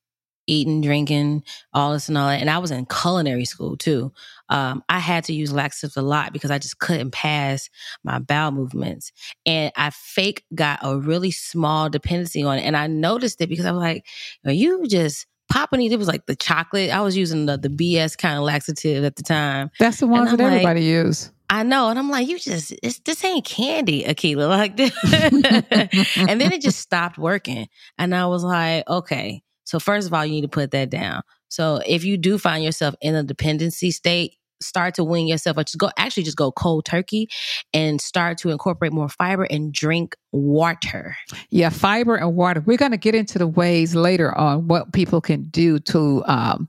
[0.47, 2.41] eating, drinking, all this and all that.
[2.41, 4.13] And I was in culinary school too.
[4.49, 7.71] Um, I had to use laxatives a lot because I just couldn't pass
[8.05, 9.13] my bowel movements.
[9.47, 12.63] And I fake got a really small dependency on it.
[12.63, 14.07] And I noticed it because I was like,
[14.45, 15.93] Are you just popping it.
[15.93, 16.91] It was like the chocolate.
[16.91, 19.71] I was using the, the BS kind of laxative at the time.
[19.79, 21.31] That's the ones that like, everybody use.
[21.51, 21.91] I know.
[21.91, 22.75] And I'm like, you just,
[23.05, 24.49] this ain't candy, Akilah.
[24.63, 24.93] Like this.
[26.17, 27.69] and then it just stopped working.
[27.99, 29.43] And I was like, okay,
[29.73, 31.23] so first of all, you need to put that down.
[31.49, 35.65] So if you do find yourself in a dependency state, start to wing yourself or
[35.65, 37.27] just go actually just go cold turkey
[37.73, 41.17] and start to incorporate more fiber and drink water.
[41.49, 42.61] Yeah, fiber and water.
[42.61, 46.69] We're going to get into the ways later on what people can do to um,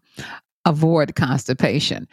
[0.63, 2.07] avoid constipation.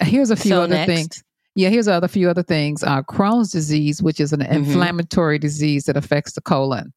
[0.00, 0.92] Here's a few so other next.
[0.92, 1.24] things.
[1.54, 2.82] Yeah, here's other few other things.
[2.82, 4.54] Uh, Crohn's disease, which is an mm-hmm.
[4.54, 6.92] inflammatory disease that affects the colon.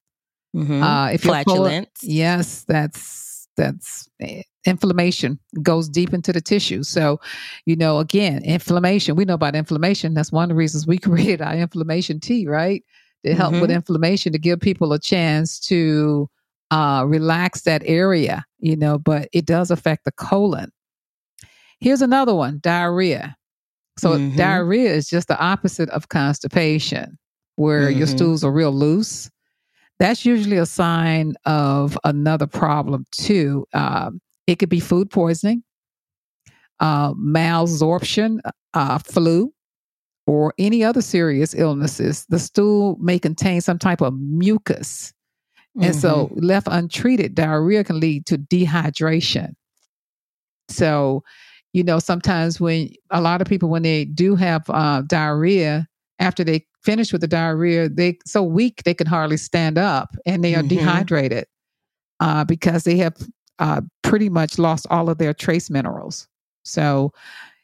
[0.56, 0.82] Mm-hmm.
[0.82, 1.46] Uh, if Flatulence.
[1.56, 3.25] Colon, yes, that's
[3.56, 6.84] that's eh, inflammation goes deep into the tissue.
[6.84, 7.20] So,
[7.66, 10.14] you know, again, inflammation, we know about inflammation.
[10.14, 12.84] That's one of the reasons we created our inflammation tea, right?
[13.26, 13.62] To help mm-hmm.
[13.62, 16.30] with inflammation, to give people a chance to
[16.72, 20.72] uh, relax that area, you know, but it does affect the colon.
[21.80, 23.36] Here's another one diarrhea.
[23.98, 24.36] So, mm-hmm.
[24.36, 27.18] diarrhea is just the opposite of constipation,
[27.56, 27.98] where mm-hmm.
[27.98, 29.30] your stools are real loose
[30.00, 33.66] that's usually a sign of another problem too.
[33.74, 35.64] Um, it could be food poisoning,
[36.80, 38.40] uh, malabsorption,
[38.74, 39.54] uh, flu,
[40.28, 42.26] or any other serious illnesses.
[42.30, 45.14] The stool may contain some type of mucus.
[45.76, 46.00] And mm-hmm.
[46.00, 49.56] so, left untreated, diarrhea can lead to dehydration.
[50.70, 51.24] So,
[51.74, 55.88] you know, sometimes when a lot of people, when they do have uh, diarrhea,
[56.20, 60.44] after they finish with the diarrhea, they so weak they can hardly stand up, and
[60.44, 60.68] they are mm-hmm.
[60.70, 61.46] dehydrated
[62.20, 63.16] uh, because they have
[63.60, 66.28] uh, pretty much lost all of their trace minerals.
[66.64, 67.12] So,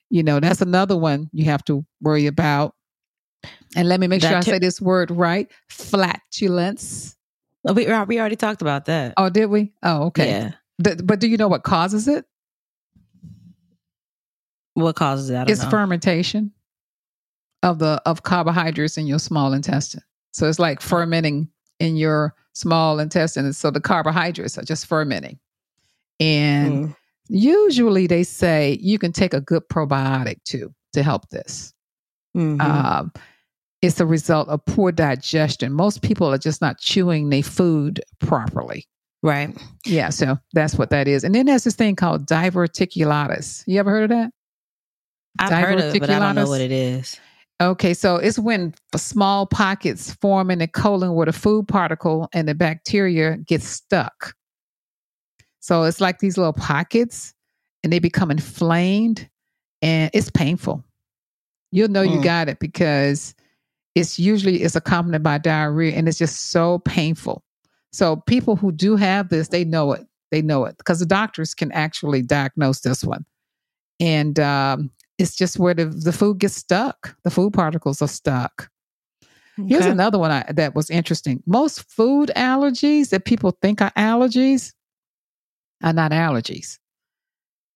[0.09, 2.75] you know, that's another one you have to worry about.
[3.75, 7.15] And let me make that sure I say this word right: flatulence.
[7.67, 9.13] Oh, we we already talked about that.
[9.17, 9.73] Oh, did we?
[9.83, 10.51] Oh, okay.
[10.79, 10.95] Yeah.
[11.03, 12.25] but do you know what causes it?
[14.73, 15.49] What causes that?
[15.49, 15.69] It's know.
[15.69, 16.51] fermentation
[17.63, 20.03] of the of carbohydrates in your small intestine.
[20.31, 23.51] So it's like fermenting in your small intestine.
[23.53, 25.39] So the carbohydrates are just fermenting.
[26.19, 26.95] And mm.
[27.27, 31.73] usually they say you can take a good probiotic too to help this.
[32.35, 32.61] Mm-hmm.
[32.61, 33.11] Um,
[33.81, 35.73] it's a result of poor digestion.
[35.73, 38.87] Most people are just not chewing their food properly.
[39.23, 39.55] Right.
[39.85, 40.09] Yeah.
[40.09, 41.23] So that's what that is.
[41.23, 43.63] And then there's this thing called diverticulitis.
[43.67, 44.31] You ever heard of that?
[45.39, 47.19] I've heard of it, but I don't know what it is.
[47.61, 52.47] Okay, so it's when small pockets form in the colon where the food particle and
[52.47, 54.33] the bacteria get stuck.
[55.59, 57.35] So it's like these little pockets
[57.83, 59.29] and they become inflamed
[59.83, 60.83] and it's painful.
[61.71, 62.15] You'll know mm.
[62.15, 63.35] you got it because
[63.93, 67.43] it's usually it's accompanied by diarrhea and it's just so painful.
[67.91, 70.07] So people who do have this, they know it.
[70.31, 73.23] They know it because the doctors can actually diagnose this one.
[73.99, 74.89] And um,
[75.21, 77.15] it's just where the, the food gets stuck.
[77.23, 78.69] The food particles are stuck.
[79.59, 79.67] Okay.
[79.67, 81.43] Here's another one I, that was interesting.
[81.45, 84.73] Most food allergies that people think are allergies
[85.83, 86.79] are not allergies.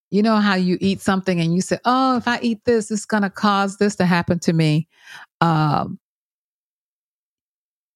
[0.09, 3.05] You know how you eat something and you say, "Oh, if I eat this, it's
[3.05, 4.87] going to cause this to happen to me."
[5.41, 5.99] Um,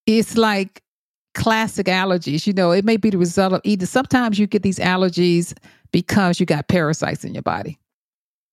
[0.06, 0.84] it's like
[1.34, 2.46] classic allergies.
[2.46, 3.86] You know, it may be the result of eating.
[3.86, 5.56] Sometimes you get these allergies
[5.92, 7.80] because you got parasites in your body.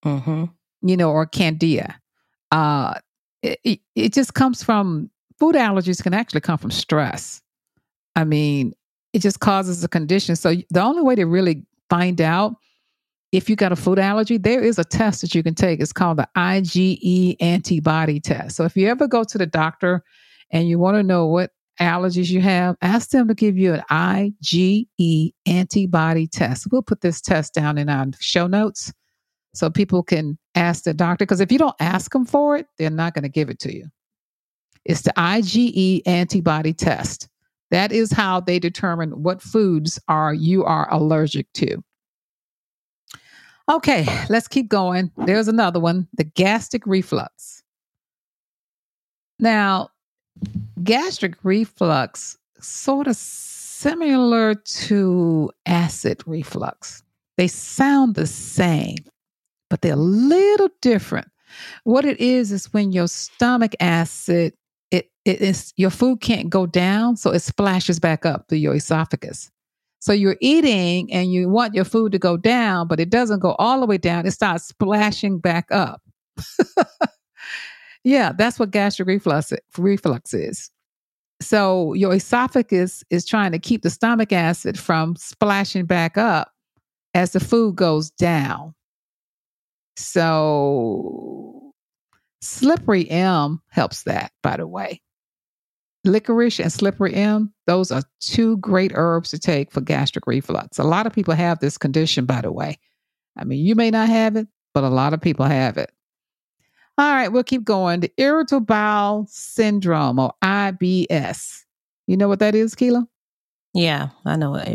[0.05, 0.45] Mm-hmm.
[0.87, 1.99] You know, or candida.
[2.51, 2.95] Uh,
[3.43, 7.43] it, it, it just comes from food allergies can actually come from stress.
[8.15, 8.73] I mean,
[9.13, 10.37] it just causes a condition.
[10.37, 12.57] So the only way to really find out
[13.33, 15.81] if you got a food allergy, there is a test that you can take.
[15.81, 18.57] It's called the IgE antibody test.
[18.57, 20.03] So if you ever go to the doctor
[20.51, 23.83] and you want to know what allergies you have, ask them to give you an
[23.91, 26.69] IgE antibody test.
[26.71, 28.93] We'll put this test down in our show notes
[29.57, 31.25] so people can ask the doctor.
[31.25, 33.75] Because if you don't ask them for it, they're not going to give it to
[33.75, 33.87] you.
[34.85, 37.29] It's the IgE antibody test.
[37.71, 41.83] That is how they determine what foods are you are allergic to.
[43.69, 45.11] Okay, let's keep going.
[45.17, 47.65] There's another one, the gastric reflux.
[49.41, 49.89] Now,
[50.85, 57.03] gastric reflux sort of similar to acid reflux.
[57.37, 58.99] They sound the same,
[59.71, 61.29] but they're a little different.
[61.85, 64.55] What it is is when your stomach acid
[64.91, 68.75] it, it is your food can't go down, so it splashes back up through your
[68.75, 69.51] esophagus.
[69.99, 73.57] So you're eating and you want your food to go down, but it doesn't go
[73.59, 74.27] all the way down.
[74.27, 76.01] It starts splashing back up.
[78.05, 80.71] yeah, that's what gastric reflux reflux is.
[81.41, 86.53] So your esophagus is trying to keep the stomach acid from splashing back up
[87.15, 88.75] as the food goes down.
[89.97, 91.67] So
[92.41, 95.01] Slippery elm helps that, by the way.
[96.05, 100.79] Licorice and slippery elm, those are two great herbs to take for gastric reflux.
[100.79, 102.79] A lot of people have this condition, by the way.
[103.37, 105.91] I mean, you may not have it, but a lot of people have it.
[106.99, 108.01] All right, we'll keep going.
[108.01, 111.65] The irritable bowel syndrome or IBS.
[112.07, 113.09] You know what that is, Keela?
[113.77, 114.67] Yeah, I know what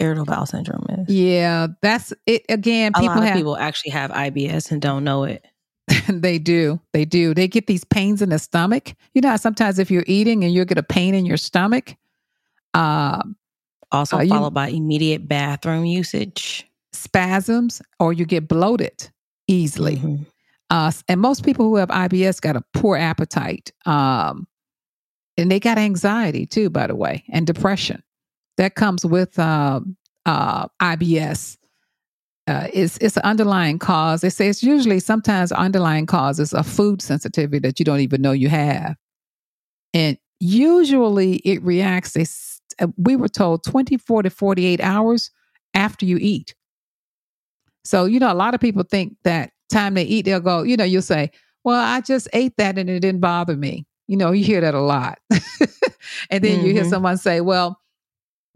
[0.00, 1.14] irritable bowel syndrome is.
[1.14, 2.42] Yeah, that's it.
[2.48, 5.44] Again, people a lot of have, people actually have IBS and don't know it.
[6.08, 6.80] they do.
[6.94, 7.34] They do.
[7.34, 8.94] They get these pains in the stomach.
[9.12, 11.96] You know, sometimes if you're eating and you get a pain in your stomach,
[12.72, 13.22] uh,
[13.92, 19.10] also uh, followed you, by immediate bathroom usage, spasms, or you get bloated
[19.48, 19.96] easily.
[19.96, 20.22] Mm-hmm.
[20.70, 23.70] Uh, and most people who have IBS got a poor appetite.
[23.84, 24.48] Um,
[25.36, 28.02] and they got anxiety too, by the way, and depression.
[28.56, 29.80] That comes with uh,
[30.24, 31.56] uh, IBS
[32.48, 34.20] uh, it's it's an underlying cause.
[34.20, 38.22] They say it's usually sometimes underlying cause is a food sensitivity that you don't even
[38.22, 38.96] know you have,
[39.92, 42.12] and usually it reacts.
[42.12, 42.26] They,
[42.84, 45.32] uh, we were told twenty four to forty eight hours
[45.74, 46.54] after you eat.
[47.84, 50.62] So you know, a lot of people think that time they eat, they'll go.
[50.62, 51.32] You know, you'll say,
[51.64, 54.74] "Well, I just ate that and it didn't bother me." You know, you hear that
[54.74, 55.18] a lot,
[56.30, 56.66] and then mm-hmm.
[56.66, 56.90] you hear mm-hmm.
[56.90, 57.80] someone say, "Well,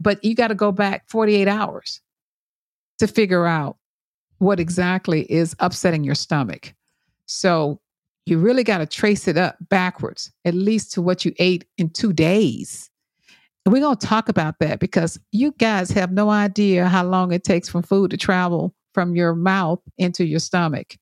[0.01, 2.01] but you got to go back forty eight hours."
[3.01, 3.77] to figure out
[4.37, 6.75] what exactly is upsetting your stomach.
[7.25, 7.81] So
[8.27, 11.89] you really got to trace it up backwards, at least to what you ate in
[11.89, 12.91] two days.
[13.65, 17.31] And we're going to talk about that because you guys have no idea how long
[17.31, 20.95] it takes for food to travel from your mouth into your stomach.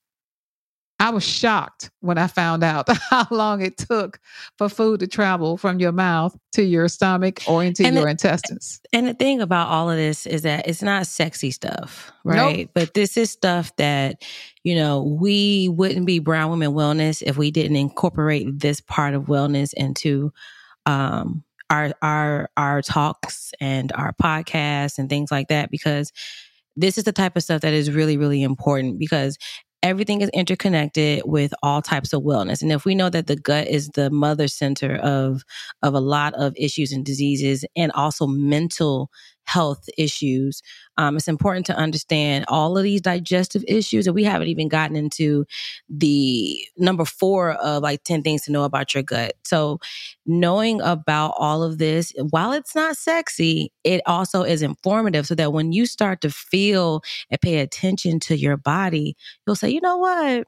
[1.01, 4.19] I was shocked when I found out how long it took
[4.57, 8.11] for food to travel from your mouth to your stomach or into and your the,
[8.11, 8.81] intestines.
[8.91, 12.57] And the thing about all of this is that it's not sexy stuff, right?
[12.59, 12.69] Nope.
[12.73, 14.23] But this is stuff that,
[14.63, 19.23] you know, we wouldn't be Brown Women Wellness if we didn't incorporate this part of
[19.23, 20.33] wellness into
[20.85, 26.11] um, our our our talks and our podcasts and things like that because
[26.75, 29.37] this is the type of stuff that is really really important because
[29.83, 32.61] everything is interconnected with all types of wellness.
[32.61, 35.43] And if we know that the gut is the mother center of
[35.81, 39.09] of a lot of issues and diseases and also mental
[39.49, 40.61] health issues.
[40.97, 44.95] Um, it's important to understand all of these digestive issues, and we haven't even gotten
[44.95, 45.45] into
[45.89, 49.33] the number four of like 10 things to know about your gut.
[49.43, 49.79] So,
[50.25, 55.51] knowing about all of this, while it's not sexy, it also is informative so that
[55.51, 59.15] when you start to feel and pay attention to your body,
[59.47, 60.47] you'll say, you know what?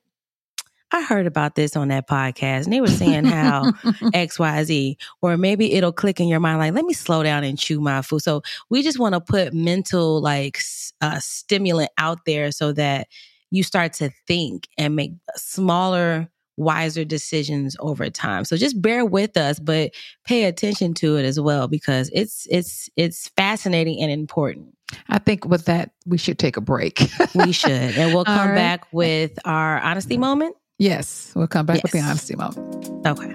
[0.91, 3.71] I heard about this on that podcast and they were saying how
[4.13, 7.79] XYZ, or maybe it'll click in your mind, like, let me slow down and chew
[7.79, 8.21] my food.
[8.21, 10.59] So we just want to put mental, like,
[10.99, 13.07] uh, stimulant out there so that
[13.51, 18.45] you start to think and make smaller, wiser decisions over time.
[18.45, 19.91] So just bear with us, but
[20.25, 24.77] pay attention to it as well because it's it's it's fascinating and important.
[25.09, 27.09] I think with that we should take a break.
[27.33, 27.71] we should.
[27.71, 28.55] And we'll come right.
[28.55, 30.55] back with our honesty moment.
[30.81, 31.83] Yes, we'll come back yes.
[31.83, 33.05] with the honesty moment.
[33.05, 33.31] Okay.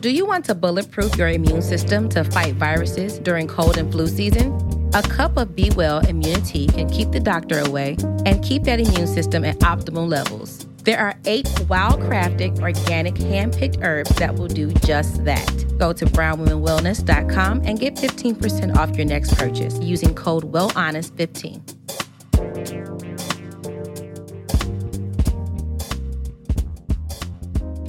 [0.00, 4.06] Do you want to bulletproof your immune system to fight viruses during cold and flu
[4.06, 4.56] season?
[4.94, 7.96] A cup of Be Well immunity can keep the doctor away
[8.26, 10.68] and keep that immune system at optimal levels.
[10.84, 15.64] There are eight wild crafted, organic, hand picked herbs that will do just that.
[15.80, 22.93] Go to brownwomenwellness.com and get 15% off your next purchase using code WellHonest15.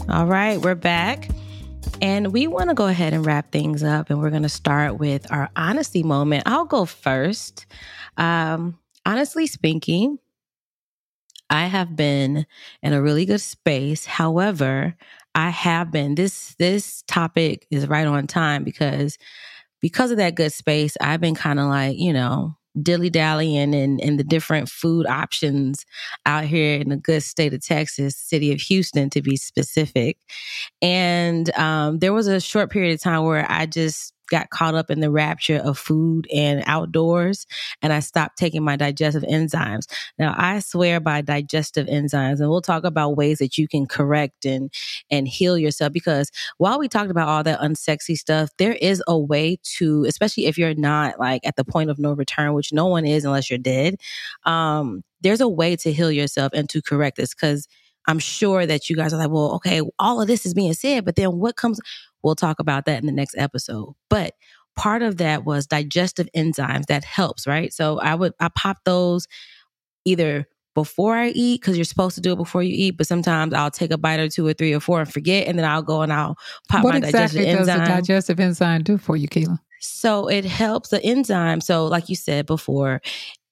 [0.08, 1.30] All right, we're back.
[2.00, 4.12] And we want to go ahead and wrap things up.
[4.12, 6.44] And we're going to start with our honesty moment.
[6.46, 7.66] I'll go first.
[8.16, 10.20] Um, honestly speaking,
[11.50, 12.46] I have been
[12.84, 14.06] in a really good space.
[14.06, 14.96] However,
[15.34, 19.18] I have been this this topic is right on time because
[19.82, 24.02] because of that good space, I've been kind of like, you know, dilly dallying and,
[24.02, 25.86] and the different food options
[26.26, 30.18] out here in the good state of Texas, city of Houston to be specific.
[30.82, 34.90] And um, there was a short period of time where I just got caught up
[34.90, 37.46] in the rapture of food and outdoors
[37.82, 39.86] and I stopped taking my digestive enzymes.
[40.18, 44.46] Now I swear by digestive enzymes and we'll talk about ways that you can correct
[44.46, 44.72] and
[45.10, 49.18] and heal yourself because while we talked about all that unsexy stuff, there is a
[49.18, 52.88] way to especially if you're not like at the point of no return, which no
[52.88, 53.96] one is unless you're dead.
[54.46, 57.68] Um there's a way to heal yourself and to correct this cuz
[58.08, 61.06] I'm sure that you guys are like, well, okay, all of this is being said,
[61.06, 61.80] but then what comes?
[62.26, 63.94] We'll talk about that in the next episode.
[64.10, 64.34] But
[64.76, 67.72] part of that was digestive enzymes that helps, right?
[67.72, 69.28] So I would, I pop those
[70.06, 72.98] either before I eat because you're supposed to do it before you eat.
[72.98, 75.58] But sometimes I'll take a bite or two or three or four and forget, and
[75.58, 76.36] then I'll go and I'll
[76.68, 77.86] pop what my exactly digestive does enzyme.
[77.86, 79.60] the digestive enzyme do for you, Keila?
[79.80, 81.62] So it helps the enzyme.
[81.62, 83.02] So, like you said before,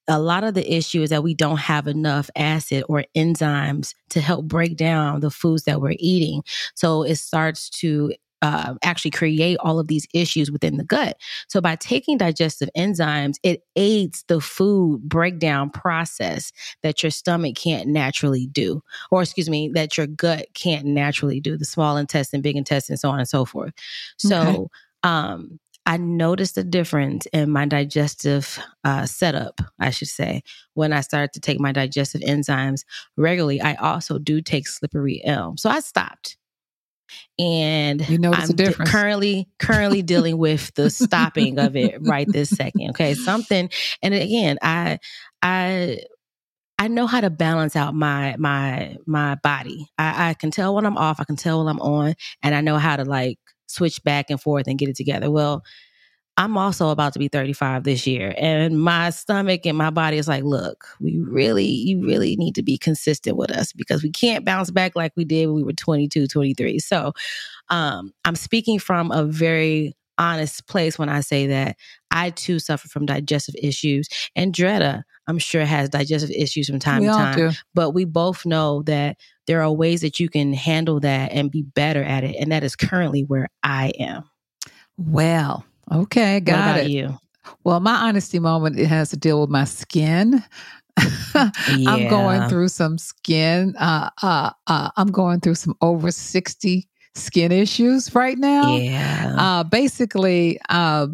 [0.08, 4.20] a lot of the issue is that we don't have enough acid or enzymes to
[4.20, 6.42] help break down the foods that we're eating.
[6.74, 8.12] So it starts to
[8.44, 11.16] uh, actually create all of these issues within the gut.
[11.48, 17.88] So by taking digestive enzymes, it aids the food breakdown process that your stomach can't
[17.88, 22.54] naturally do, or excuse me, that your gut can't naturally do, the small intestine, big
[22.54, 23.72] intestine, so on and so forth.
[24.18, 24.68] So, okay.
[25.04, 30.42] um, I noticed a difference in my digestive uh, setup, I should say,
[30.74, 32.84] when I started to take my digestive enzymes
[33.16, 33.60] regularly.
[33.60, 35.56] I also do take slippery elm.
[35.56, 36.36] So I stopped.
[37.38, 38.90] And you know I'm difference.
[38.90, 42.90] currently currently dealing with the stopping of it right this second.
[42.90, 43.14] Okay.
[43.14, 43.70] Something
[44.02, 44.98] and again, I
[45.42, 46.00] I
[46.78, 49.86] I know how to balance out my my my body.
[49.98, 52.60] I, I can tell when I'm off, I can tell when I'm on, and I
[52.60, 55.30] know how to like switch back and forth and get it together.
[55.30, 55.62] Well,
[56.36, 60.26] I'm also about to be 35 this year, and my stomach and my body is
[60.26, 64.44] like, look, we really, you really need to be consistent with us because we can't
[64.44, 66.78] bounce back like we did when we were 22, 23.
[66.80, 67.12] So,
[67.68, 71.76] um, I'm speaking from a very honest place when I say that
[72.10, 77.02] I too suffer from digestive issues, and Dretta, I'm sure, has digestive issues from time
[77.02, 77.36] we to time.
[77.36, 77.50] Do.
[77.74, 81.62] But we both know that there are ways that you can handle that and be
[81.62, 82.36] better at it.
[82.38, 84.28] And that is currently where I am.
[84.96, 86.90] Well, okay, got it.
[86.90, 87.18] You?
[87.64, 90.42] Well, my honesty moment it has to deal with my skin.
[90.98, 91.50] yeah.
[91.86, 93.74] I'm going through some skin.
[93.76, 98.76] Uh, uh, uh, I'm going through some over 60 skin issues right now.
[98.76, 99.34] Yeah.
[99.38, 101.08] Uh, basically, uh,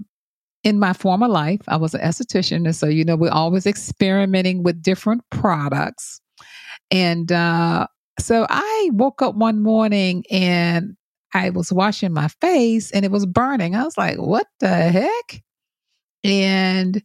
[0.62, 2.66] in my former life, I was an esthetician.
[2.66, 6.20] And so, you know, we're always experimenting with different products.
[6.90, 7.86] And uh,
[8.18, 10.96] so I woke up one morning and
[11.32, 13.74] I was washing my face and it was burning.
[13.74, 15.42] I was like, what the heck?
[16.24, 17.02] And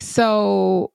[0.00, 0.92] so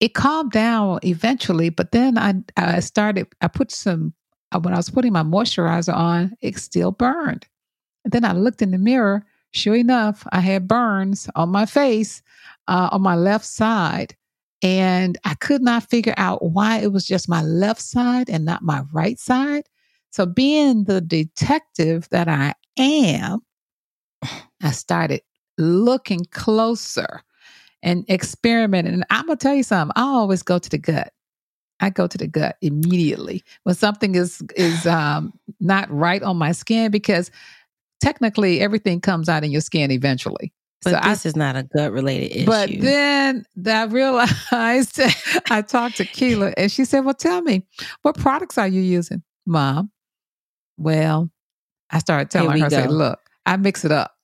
[0.00, 4.14] it calmed down eventually, but then I, I started, I put some,
[4.52, 7.46] uh, when I was putting my moisturizer on, it still burned.
[8.04, 9.24] And then I looked in the mirror.
[9.52, 12.22] Sure enough, I had burns on my face
[12.68, 14.16] uh, on my left side.
[14.62, 18.62] And I could not figure out why it was just my left side and not
[18.62, 19.64] my right side.
[20.12, 23.40] So, being the detective that I am,
[24.62, 25.22] I started
[25.58, 27.22] looking closer
[27.82, 28.94] and experimenting.
[28.94, 31.12] And I'm going to tell you something, I always go to the gut.
[31.80, 36.52] I go to the gut immediately when something is is um, not right on my
[36.52, 37.30] skin because
[38.00, 40.52] technically everything comes out in your skin eventually.
[40.82, 42.46] But so this I, is not a gut related issue.
[42.46, 45.00] But then I realized
[45.50, 47.66] I talked to Keela and she said, Well, tell me,
[48.02, 49.90] what products are you using, mom?
[50.76, 51.30] Well,
[51.90, 54.16] I started telling her, I said, Look, I mix it up.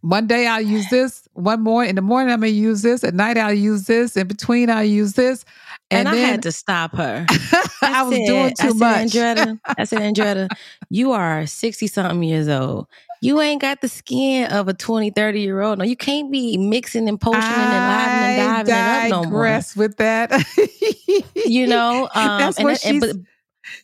[0.00, 1.28] One day I'll use this.
[1.34, 3.04] One more in the morning I'm gonna use this.
[3.04, 4.16] At night I'll use this.
[4.16, 5.44] In between I'll use this.
[5.90, 7.26] And, and then, I had to stop her.
[7.30, 9.10] I, I was doing too I much.
[9.10, 10.48] Said, Andretta, I said, Andretta,
[10.88, 12.86] you are 60 something years old.
[13.22, 15.78] You ain't got the skin of a 20, 30 year old.
[15.78, 19.60] No, you can't be mixing and potioning and living and diving it up no more.
[19.76, 20.32] with that.
[21.46, 23.10] you know, um, that's and, what and, but,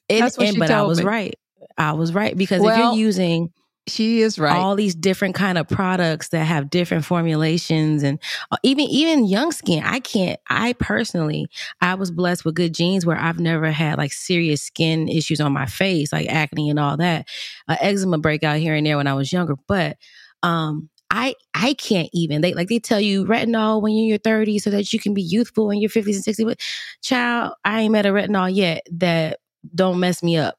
[0.08, 1.04] it, that's what and, she but told I was me.
[1.04, 1.34] right.
[1.78, 3.52] I was right because well, if you're using
[3.88, 4.56] she is right.
[4.56, 8.18] All these different kind of products that have different formulations and
[8.50, 9.82] uh, even even young skin.
[9.84, 11.48] I can't I personally
[11.80, 15.52] I was blessed with good genes where I've never had like serious skin issues on
[15.52, 17.28] my face like acne and all that.
[17.68, 19.96] Uh, eczema breakout here and there when I was younger, but
[20.42, 22.40] um I I can't even.
[22.40, 25.14] They like they tell you retinol when you're in your 30s so that you can
[25.14, 26.44] be youthful in your 50s and 60s.
[26.44, 26.60] But
[27.02, 29.38] child, I ain't met a retinol yet that
[29.72, 30.56] don't mess me up.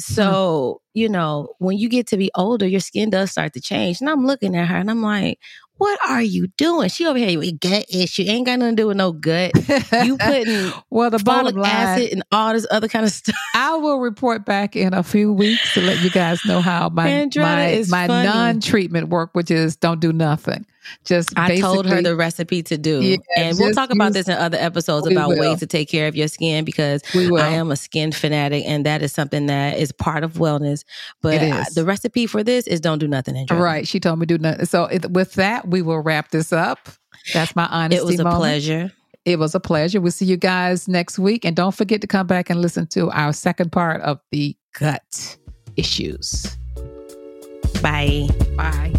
[0.00, 0.14] Mm-hmm.
[0.14, 4.00] So, you know, when you get to be older, your skin does start to change.
[4.00, 5.38] And I'm looking at her and I'm like,
[5.80, 6.90] what are you doing?
[6.90, 8.24] She over here with gut issue.
[8.26, 9.52] Ain't got nothing to do with no gut.
[10.04, 13.34] You putting well the bottom line acid and all this other kind of stuff.
[13.54, 17.08] I will report back in a few weeks to let you guys know how my
[17.08, 20.66] Andretta my, my non-treatment work, which is don't do nothing.
[21.04, 24.34] Just I told her the recipe to do, yeah, and we'll talk about this in
[24.34, 25.38] other episodes about will.
[25.38, 29.02] ways to take care of your skin because I am a skin fanatic, and that
[29.02, 30.84] is something that is part of wellness.
[31.20, 33.46] But I, the recipe for this is don't do nothing.
[33.50, 33.86] Right?
[33.86, 34.66] She told me do nothing.
[34.66, 36.88] So it, with that, we will wrap this up.
[37.34, 37.96] That's my honesty.
[37.96, 38.40] It was a moment.
[38.40, 38.92] pleasure.
[39.24, 40.00] It was a pleasure.
[40.00, 41.44] We'll see you guys next week.
[41.44, 45.36] And don't forget to come back and listen to our second part of the gut
[45.76, 46.56] issues.
[47.82, 48.28] Bye.
[48.56, 48.92] Bye.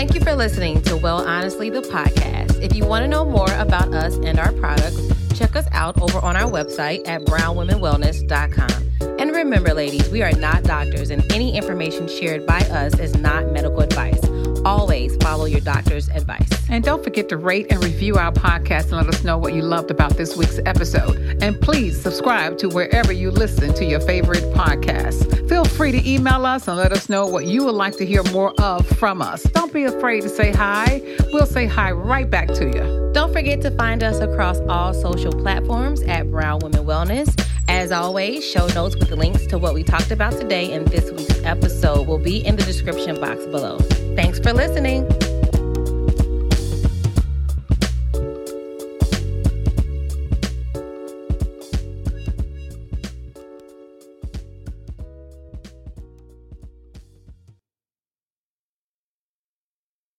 [0.00, 2.58] Thank you for listening to Well Honestly, the podcast.
[2.62, 4.98] If you want to know more about us and our products,
[5.38, 9.18] check us out over on our website at brownwomenwellness.com.
[9.18, 13.52] And remember, ladies, we are not doctors, and any information shared by us is not
[13.52, 14.22] medical advice.
[14.64, 16.48] Always follow your doctor's advice.
[16.68, 19.62] And don't forget to rate and review our podcast and let us know what you
[19.62, 21.16] loved about this week's episode.
[21.42, 25.48] And please subscribe to wherever you listen to your favorite podcasts.
[25.48, 28.22] Feel free to email us and let us know what you would like to hear
[28.32, 29.42] more of from us.
[29.42, 31.02] Don't be afraid to say hi.
[31.32, 33.09] We'll say hi right back to you.
[33.12, 37.36] Don't forget to find us across all social platforms at Brown Women Wellness.
[37.68, 41.42] As always, show notes with links to what we talked about today in this week's
[41.42, 43.78] episode will be in the description box below.
[44.14, 45.08] Thanks for listening.